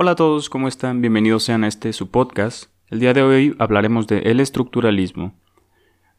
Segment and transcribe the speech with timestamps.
[0.00, 1.00] Hola a todos, ¿cómo están?
[1.00, 2.70] Bienvenidos sean a este su podcast.
[2.86, 5.34] El día de hoy hablaremos de el estructuralismo.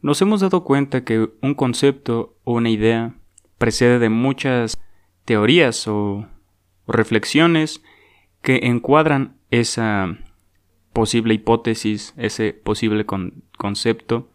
[0.02, 3.14] Nos hemos dado cuenta que un concepto o una idea
[3.56, 4.78] precede de muchas
[5.24, 6.28] teorías o,
[6.86, 7.82] reflexiones
[8.42, 10.18] que encuadran esa
[10.92, 13.06] posible hipótesis, ese posible
[13.56, 14.30] concepto.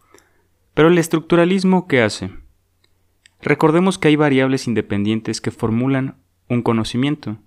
[0.74, 2.32] Pero el estructuralismo, ¿qué hace?
[3.44, 6.18] Recordemos que hay variables independientes que formulan
[6.50, 7.38] un conocimiento.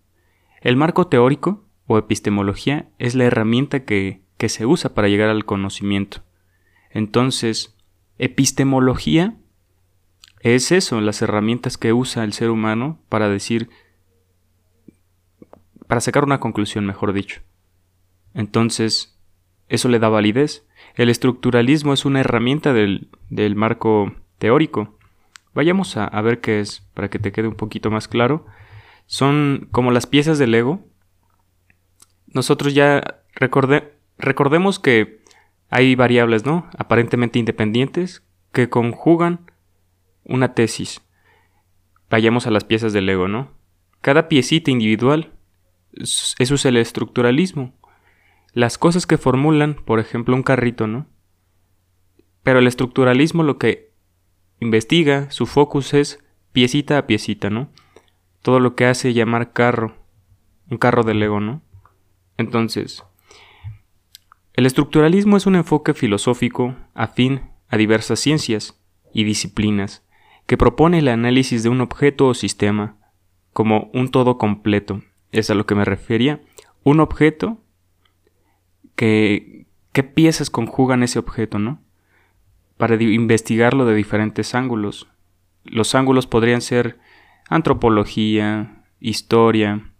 [0.61, 6.23] El marco teórico o epistemología es la herramienta que, se usa para llegar al conocimiento.
[6.91, 7.75] Entonces,
[8.19, 9.35] epistemología
[10.41, 13.71] es eso, las herramientas que usa el ser humano para decir,
[15.89, 17.41] para sacar una conclusión, mejor dicho.
[18.35, 19.19] Entonces,
[19.69, 20.67] eso le da validez.
[20.95, 23.09] El estructuralismo es una herramienta del,
[23.57, 24.99] marco teórico.
[25.55, 28.47] Vayamos a, a, ver qué es, para que te quede un poquito más claro.
[29.07, 30.85] Son como las piezas del Lego
[32.33, 35.23] nosotros ya recordemos que
[35.71, 36.69] hay variables, ¿no?
[36.77, 39.51] Aparentemente independientes que conjugan
[40.25, 41.01] una tesis.
[42.11, 43.53] Vayamos a las piezas del Lego, ¿no?
[44.01, 45.33] Cada piecita individual,
[45.93, 47.75] eso es el estructuralismo.
[48.53, 51.07] Las cosas que formulan, por ejemplo, un carrito, ¿no?
[52.43, 53.93] Pero el estructuralismo lo que
[54.61, 57.71] investiga, su focus es piecita a piecita, ¿no?
[58.43, 59.97] Todo lo que hace llamar carro,
[60.71, 61.63] un carro de Lego, ¿no?
[62.39, 63.05] Entonces,
[64.55, 68.81] el estructuralismo es un enfoque filosófico afín a diversas ciencias
[69.13, 70.05] y disciplinas
[70.47, 72.97] que propone el análisis de un objeto o sistema
[73.53, 75.03] como un todo completo.
[75.31, 76.41] Es a lo que me refería.
[76.85, 77.61] Un objeto
[78.97, 81.83] que qué piezas conjugan ese objeto, ¿no?
[82.77, 85.09] Para investigarlo de diferentes ángulos.
[85.65, 86.99] Los ángulos podrían ser
[87.49, 89.91] antropología, historia,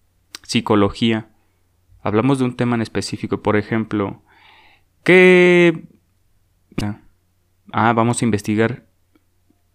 [0.43, 1.29] psicología,
[2.03, 4.23] hablamos de un tema en específico, por ejemplo,
[5.05, 5.85] ¿qué...
[7.71, 8.87] Ah, vamos a investigar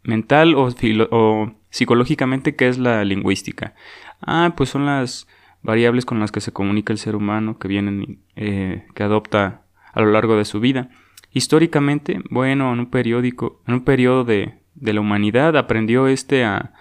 [0.04, 0.70] mental o,
[1.12, 3.76] o, psicológicamente qué es la lingüística.
[4.22, 5.28] Ah, pues son las
[5.62, 10.02] variables con las que se comunica el ser humano que vienen, eh, que adopta a
[10.02, 10.90] lo largo de su vida.
[11.32, 16.74] Históricamente, bueno, en un periódico, en un periodo de, de la humanidad aprendió este a,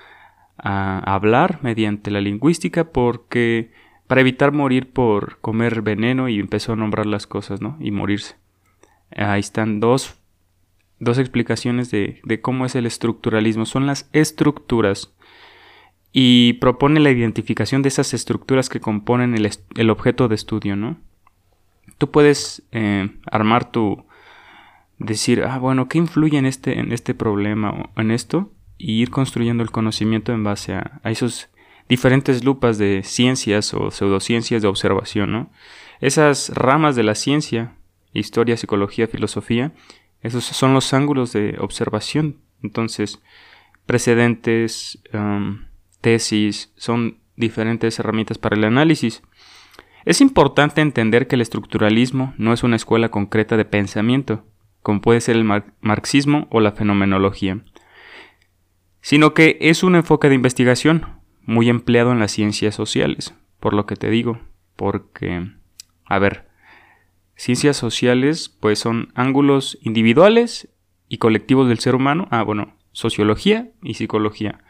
[0.59, 3.73] a hablar mediante la lingüística porque
[4.13, 7.79] para evitar morir por comer veneno y empezó a nombrar las cosas, ¿no?
[7.81, 8.37] Y morirse.
[9.17, 10.19] Ahí están dos,
[10.99, 13.65] dos explicaciones de, cómo es el estructuralismo.
[13.65, 15.15] Son las estructuras
[16.13, 20.99] y propone la identificación de esas estructuras que componen el, objeto de estudio, ¿no?
[21.97, 24.05] Tú puedes eh, armar tu...
[24.99, 28.53] decir, ah, bueno, ¿qué influye en este, en este problema o en esto?
[28.77, 31.49] Y ir construyendo el conocimiento en base a, a esos
[31.93, 35.51] diferentes lupas de ciencias o pseudociencias de observación, ¿no?
[36.01, 37.75] Esas ramas de la ciencia,
[38.15, 39.73] historia, psicología, filosofía,
[40.23, 42.39] esos son los ángulos de observación.
[42.63, 43.21] Entonces,
[43.85, 45.67] precedentes, um,
[46.01, 49.23] tesis, son diferentes herramientas para el análisis.
[50.07, 54.47] Es importante entender que el estructuralismo no es una escuela concreta de pensamiento,
[54.81, 55.45] como puede ser el
[55.83, 57.61] marxismo o la fenomenología,
[59.03, 63.87] sino que es un enfoque de investigación, muy empleado en las ciencias sociales, por lo
[63.87, 64.41] que te digo,
[64.77, 65.49] porque,
[66.05, 66.49] a ver,
[67.37, 70.69] ciencias sociales pues son ángulos individuales
[71.09, 74.61] y colectivos del ser humano, ah, bueno, sociología y psicología.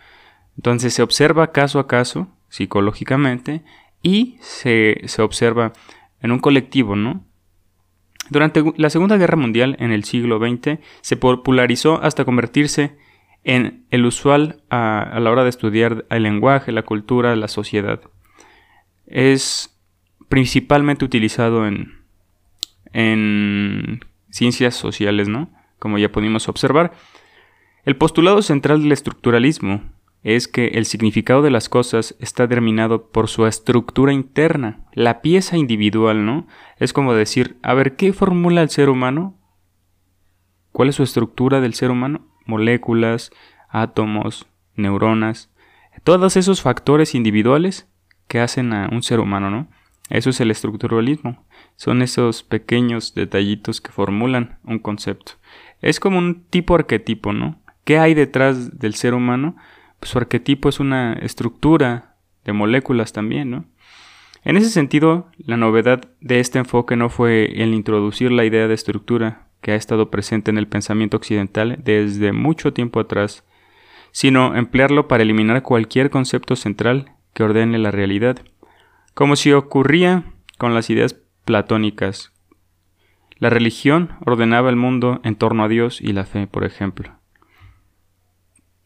[0.56, 3.62] Entonces se observa caso a caso, psicológicamente,
[4.02, 5.72] y se, se observa
[6.20, 7.24] en un colectivo, ¿no?
[8.30, 12.96] Durante la Segunda Guerra Mundial, en el siglo XX, se popularizó hasta convertirse en
[13.44, 18.00] el usual a, la hora de estudiar el lenguaje, la cultura, la sociedad.
[19.06, 19.78] Es
[20.28, 22.04] principalmente utilizado en,
[22.92, 25.50] en ciencias sociales, ¿no?
[25.78, 26.92] Como ya pudimos observar.
[27.84, 29.82] El postulado central del estructuralismo
[30.22, 35.56] es que el significado de las cosas está determinado por su estructura interna, la pieza
[35.56, 36.46] individual, ¿no?
[36.78, 39.36] Es como decir, a ver, ¿qué formula el ser humano?
[40.70, 42.31] ¿Cuál es su estructura del ser humano?
[42.46, 43.30] Moléculas,
[43.68, 44.46] átomos,
[44.76, 45.50] neuronas,
[46.04, 47.88] todos esos factores individuales
[48.28, 49.68] que hacen a un ser humano, ¿no?
[50.08, 51.44] Eso es el estructuralismo.
[51.76, 55.32] Son esos pequeños detallitos que formulan un concepto.
[55.80, 57.60] Es como un tipo arquetipo, ¿no?
[57.84, 59.56] ¿Qué hay detrás del ser humano?
[59.98, 63.64] Pues su arquetipo es una estructura de moléculas también, ¿no?
[64.44, 68.74] En ese sentido, la novedad de este enfoque no fue el introducir la idea de
[68.74, 73.44] estructura que ha estado presente en el pensamiento occidental desde mucho tiempo atrás,
[74.10, 78.38] sino emplearlo para eliminar cualquier concepto central que ordene la realidad,
[79.14, 80.24] como si ocurría
[80.58, 82.32] con las ideas platónicas.
[83.38, 87.12] La religión ordenaba el mundo en torno a Dios y la fe, por ejemplo.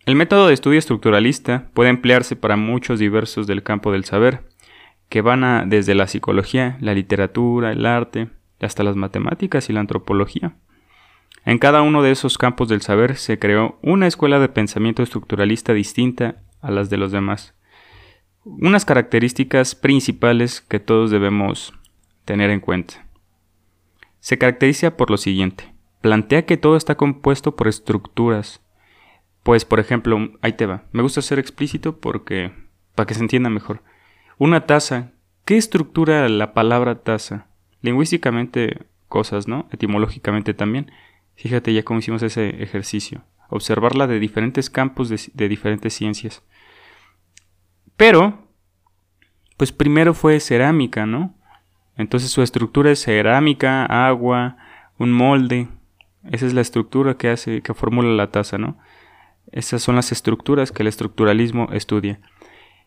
[0.05, 4.44] El método de estudio estructuralista puede emplearse para muchos diversos del campo del saber,
[5.08, 8.28] que van desde la psicología, la literatura, el arte,
[8.61, 10.56] hasta las matemáticas y la antropología.
[11.47, 15.73] En cada uno de esos campos del saber se creó una escuela de pensamiento estructuralista
[15.73, 17.55] distinta a las de los demás.
[18.45, 21.73] Unas características principales que todos debemos
[22.25, 23.07] tener en cuenta.
[24.19, 25.73] Se caracteriza por lo siguiente.
[26.01, 28.61] Plantea que todo está compuesto por estructuras.
[29.45, 30.83] Pues, por ejemplo, ahí te va.
[30.91, 32.51] Me gusta ser explícito porque
[32.97, 33.85] para que se entienda mejor.
[34.37, 35.13] Una taza.
[35.45, 37.47] ¿Qué estructura la palabra taza?
[37.83, 39.69] Lingüísticamente cosas, ¿no?
[39.71, 40.91] Etimológicamente también.
[41.37, 43.23] Fíjate ya cómo hicimos ese ejercicio.
[43.49, 46.43] Observarla de diferentes campos de, diferentes ciencias.
[47.97, 48.49] Pero,
[49.56, 51.35] pues primero fue cerámica, ¿no?
[51.97, 54.56] Entonces su estructura es cerámica, agua,
[54.99, 55.69] un molde.
[56.31, 58.79] Esa es la estructura que hace, que formula la taza, ¿no?
[59.53, 62.21] Esas son las estructuras que el estructuralismo estudia.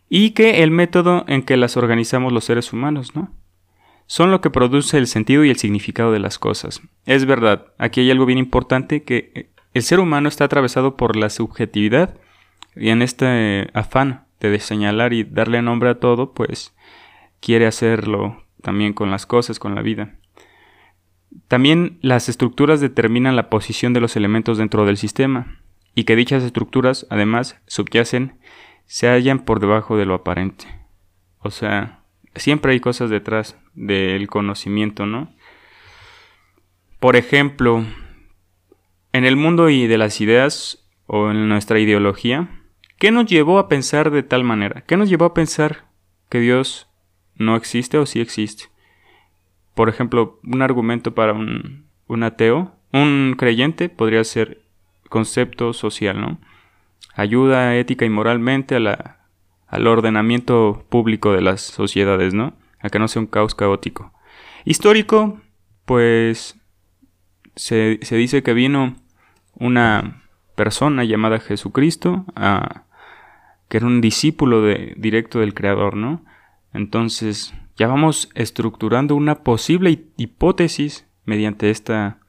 [0.09, 3.31] Y que el método en que las organizamos los seres humanos, ¿no?
[4.09, 6.81] Son lo que produce el sentido y el significado de las cosas.
[7.05, 11.15] Es verdad, aquí hay algo bien importante que eh, el ser humano está atravesado por
[11.15, 12.17] la subjetividad
[12.75, 16.75] y en este afán de señalar y darle nombre a todo, pues
[17.39, 20.15] quiere hacerlo también con las cosas, con la vida.
[21.47, 25.61] También las estructuras determinan la posición de los elementos dentro del sistema
[25.93, 28.39] y que dichas estructuras además subyacen
[28.87, 30.65] se hallan por debajo de lo aparente.
[31.37, 35.33] O sea, siempre hay cosas detrás del conocimiento, ¿no?
[36.99, 37.85] Por ejemplo,
[39.13, 42.49] en el mundo y de las ideas o en nuestra ideología,
[42.97, 44.83] ¿qué nos llevó a pensar de tal manera?
[44.85, 45.85] ¿Qué nos llevó a pensar
[46.29, 46.87] que Dios
[47.35, 48.65] no existe o sí existe?
[49.75, 54.61] Por ejemplo, un argumento para un, ateo, un creyente podría ser
[55.07, 56.39] concepto social, ¿no?
[57.15, 59.19] Ayuda ética y moralmente a la
[59.69, 62.53] al ordenamiento público de las sociedades, ¿no?
[62.81, 64.13] A que no sea un caos caótico.
[64.65, 65.39] Histórico,
[65.85, 66.57] pues
[67.55, 68.95] se, dice que vino
[69.55, 70.23] una
[70.55, 72.25] persona llamada Jesucristo,
[73.67, 76.23] que era un discípulo de, directo del Creador, ¿no?
[76.73, 82.19] Entonces, ya vamos estructurando una posible hipótesis mediante esta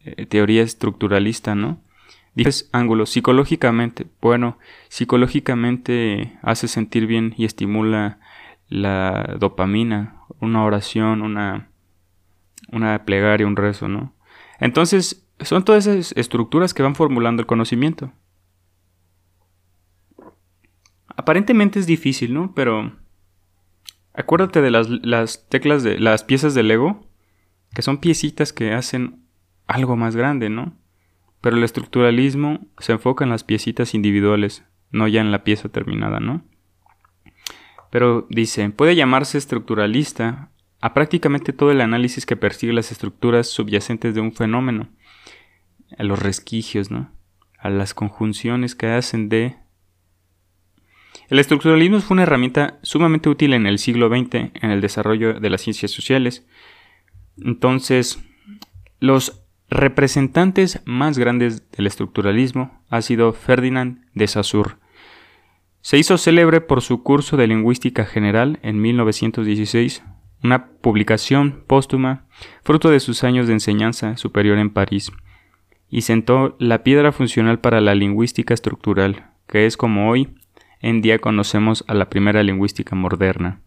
[0.00, 1.80] eh, teoría estructuralista, ¿no?
[2.34, 4.06] Dices ángulos psicológicamente.
[4.20, 8.18] Bueno, psicológicamente hace sentir bien y estimula
[8.68, 11.70] la dopamina, una oración, una,
[12.70, 14.14] una plegaria, un rezo, ¿no?
[14.58, 18.12] Entonces, son todas esas estructuras que van formulando el conocimiento.
[21.08, 22.54] Aparentemente es difícil, ¿no?
[22.54, 22.92] Pero
[24.14, 27.06] acuérdate de las, las teclas de las piezas del Lego,
[27.74, 29.22] que son piecitas que hacen
[29.66, 30.76] algo más grande, ¿no?
[31.40, 36.20] Pero el estructuralismo se enfoca en las piecitas individuales, no ya en la pieza terminada,
[36.20, 36.42] ¿no?
[37.96, 40.50] Pero dice, puede llamarse estructuralista
[40.82, 44.90] a prácticamente todo el análisis que persigue las estructuras subyacentes de un fenómeno,
[45.96, 47.10] a los resquicios, ¿no?
[47.58, 49.56] A las conjunciones que hacen de...
[51.30, 55.48] El estructuralismo fue una herramienta sumamente útil en el siglo XX en el desarrollo de
[55.48, 56.46] las ciencias sociales.
[57.42, 58.18] Entonces,
[59.00, 64.74] los representantes más grandes del estructuralismo ha sido Ferdinand de Saussure.
[65.86, 70.02] Se hizo célebre por su curso de lingüística general en 1916,
[70.42, 72.26] una publicación póstuma
[72.64, 75.12] fruto de sus años de enseñanza superior en París,
[75.88, 80.34] y sentó la piedra funcional para la lingüística estructural, que es como hoy
[80.80, 83.60] en día conocemos a la primera lingüística moderna.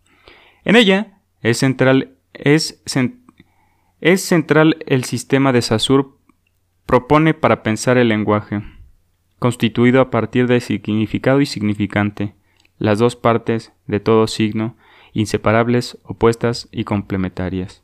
[0.66, 2.84] En ella es central, es,
[4.18, 6.10] central el sistema de Saussure
[6.86, 8.62] propone para pensar el lenguaje,
[9.40, 12.36] constituido a partir de significado y significante,
[12.78, 14.76] las dos partes de todo signo,
[15.14, 17.84] inseparables, opuestas y complementarias.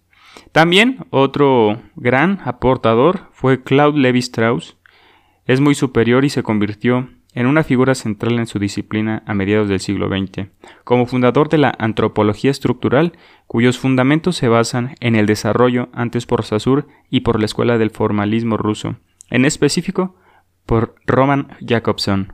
[0.52, 4.78] También otro gran aportador fue Claude Lévi-Strauss.
[5.46, 9.68] Es muy superior y se convirtió en una figura central en su disciplina a mediados
[9.68, 10.48] del siglo XX,
[10.86, 13.14] como fundador de la antropología estructural,
[13.46, 17.92] cuyos fundamentos se basan en el desarrollo antes por Saussure y por la escuela del
[17.92, 18.96] formalismo ruso,
[19.30, 20.16] en específico
[20.66, 22.34] por Roman Jacobson.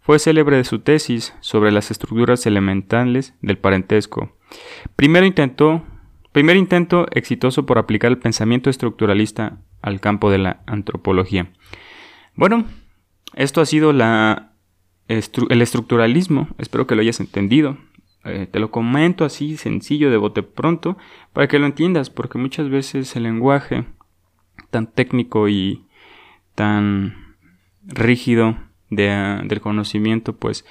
[0.00, 4.36] Fue célebre de su tesis sobre las estructuras elementales del parentesco.
[4.96, 5.82] Primero intentó,
[6.32, 11.50] primer intento exitoso por aplicar el pensamiento estructuralista al campo de la antropología.
[12.34, 12.66] Bueno,
[13.34, 17.78] esto ha sido el estructuralismo, espero que lo hayas entendido.
[18.24, 20.96] eh, te lo comento así sencillo de bote pronto
[21.32, 23.84] para que lo entiendas, porque muchas veces el lenguaje
[24.70, 25.84] tan técnico y
[26.54, 27.23] tan
[27.86, 28.56] rígido
[28.90, 30.64] del conocimiento, pues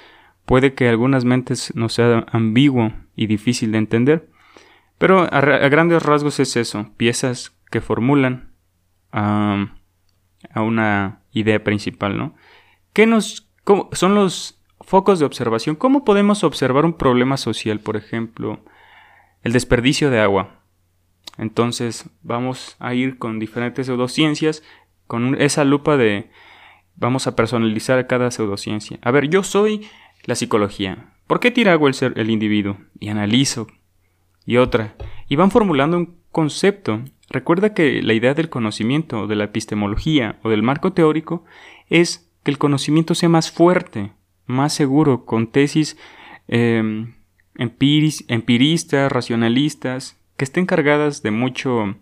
[0.44, 4.28] puede que algunas mentes no sea ambiguo y difícil de entender.
[4.98, 8.52] Pero a, grandes rasgos es eso, piezas que formulan
[9.12, 9.68] a
[10.56, 12.34] una idea principal, ¿no?
[12.92, 13.48] ¿Qué nos
[13.92, 15.76] son los focos de observación?
[15.76, 18.60] ¿Cómo podemos observar un problema social, por ejemplo,
[19.42, 20.60] el desperdicio de agua?
[21.38, 24.62] Entonces vamos a ir con diferentes pseudociencias,
[25.06, 26.30] con esa lupa de
[26.96, 28.98] vamos a personalizar cada pseudociencia.
[29.02, 29.86] A ver, yo soy
[30.24, 31.12] la psicología.
[31.26, 32.78] ¿Por qué tira agua el, ser, el individuo?
[32.98, 33.66] Y analizo.
[34.44, 34.94] Y otra.
[35.28, 37.02] Y van formulando un concepto.
[37.30, 41.44] Recuerda que la idea del conocimiento, de la epistemología o del marco teórico
[41.88, 44.12] es que el conocimiento sea más fuerte,
[44.46, 45.96] más seguro, con tesis
[46.46, 47.14] em,
[47.56, 51.96] empiristas, racionalistas, que estén cargadas de mucho,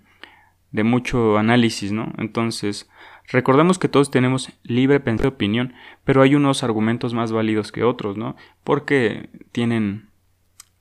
[0.73, 2.13] de mucho análisis, ¿no?
[2.19, 2.91] Entonces,
[3.29, 5.75] recordemos que todos tenemos libre pensamiento de opinión,
[6.05, 8.37] pero hay unos argumentos más válidos que otros, ¿no?
[8.65, 10.09] Porque tienen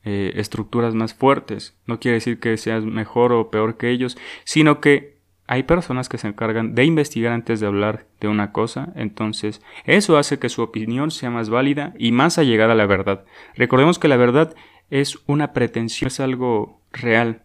[0.03, 1.77] eh, estructuras más fuertes.
[1.85, 5.21] No quiere decir que seas mejor o peor que ellos, sino que
[5.51, 10.17] hay personas que se encargan de investigar antes de hablar de una cosa, entonces eso
[10.17, 13.25] hace que su opinión sea más válida y más allegada a la verdad.
[13.55, 14.55] Recordemos que la verdad
[14.89, 17.43] es una pretensión, es algo real.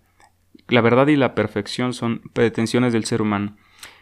[0.68, 3.56] La verdad y la perfección son pretensiones del ser humano.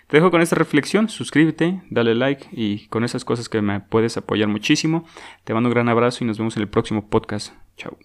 [0.07, 4.17] Te dejo con esta reflexión, suscríbete, dale like y con esas cosas que me puedes
[4.17, 5.07] apoyar muchísimo.
[5.45, 7.53] Te mando un gran abrazo y nos vemos en el próximo podcast.
[7.77, 7.97] Chao.